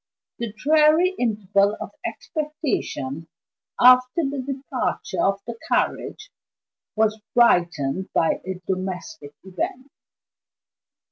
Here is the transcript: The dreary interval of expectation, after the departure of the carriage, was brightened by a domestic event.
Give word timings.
The 0.39 0.51
dreary 0.53 1.09
interval 1.19 1.77
of 1.79 1.91
expectation, 2.03 3.27
after 3.79 4.23
the 4.23 4.41
departure 4.41 5.23
of 5.23 5.41
the 5.45 5.59
carriage, 5.71 6.31
was 6.95 7.21
brightened 7.35 8.11
by 8.11 8.41
a 8.43 8.59
domestic 8.67 9.35
event. 9.43 9.91